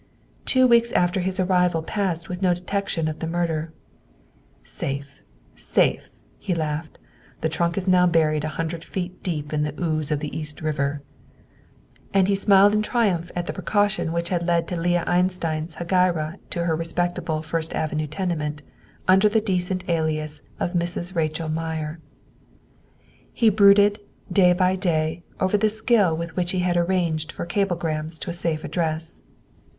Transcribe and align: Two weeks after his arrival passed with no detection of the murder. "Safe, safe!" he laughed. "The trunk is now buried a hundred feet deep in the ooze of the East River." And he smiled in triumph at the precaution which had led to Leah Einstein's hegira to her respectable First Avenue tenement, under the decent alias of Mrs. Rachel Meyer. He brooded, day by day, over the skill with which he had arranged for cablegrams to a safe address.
Two 0.45 0.65
weeks 0.67 0.91
after 0.93 1.19
his 1.19 1.39
arrival 1.39 1.83
passed 1.83 2.27
with 2.27 2.41
no 2.41 2.55
detection 2.55 3.07
of 3.07 3.19
the 3.19 3.27
murder. 3.27 3.71
"Safe, 4.63 5.21
safe!" 5.55 6.09
he 6.39 6.55
laughed. 6.55 6.97
"The 7.41 7.49
trunk 7.49 7.77
is 7.77 7.87
now 7.87 8.07
buried 8.07 8.43
a 8.43 8.47
hundred 8.57 8.83
feet 8.83 9.21
deep 9.21 9.53
in 9.53 9.61
the 9.61 9.79
ooze 9.79 10.09
of 10.09 10.19
the 10.19 10.35
East 10.35 10.59
River." 10.59 11.03
And 12.15 12.27
he 12.27 12.33
smiled 12.33 12.73
in 12.73 12.81
triumph 12.81 13.29
at 13.35 13.45
the 13.45 13.53
precaution 13.53 14.11
which 14.11 14.29
had 14.29 14.47
led 14.47 14.67
to 14.69 14.75
Leah 14.75 15.03
Einstein's 15.05 15.75
hegira 15.75 16.39
to 16.49 16.65
her 16.65 16.75
respectable 16.75 17.43
First 17.43 17.75
Avenue 17.75 18.07
tenement, 18.07 18.63
under 19.07 19.29
the 19.29 19.39
decent 19.39 19.87
alias 19.87 20.41
of 20.59 20.73
Mrs. 20.73 21.13
Rachel 21.15 21.47
Meyer. 21.47 21.99
He 23.31 23.49
brooded, 23.51 23.99
day 24.33 24.53
by 24.53 24.75
day, 24.75 25.21
over 25.39 25.57
the 25.57 25.69
skill 25.69 26.17
with 26.17 26.35
which 26.35 26.53
he 26.53 26.59
had 26.61 26.75
arranged 26.75 27.31
for 27.31 27.45
cablegrams 27.45 28.17
to 28.21 28.31
a 28.31 28.33
safe 28.33 28.63
address. 28.63 29.21